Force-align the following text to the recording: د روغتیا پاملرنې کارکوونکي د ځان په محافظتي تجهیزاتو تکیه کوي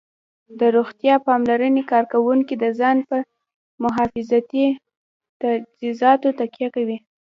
د 0.59 0.61
روغتیا 0.75 1.15
پاملرنې 1.27 1.83
کارکوونکي 1.91 2.55
د 2.59 2.65
ځان 2.79 2.97
په 3.09 3.17
محافظتي 3.83 4.65
تجهیزاتو 5.41 6.27
تکیه 6.39 6.69
کوي 6.75 6.97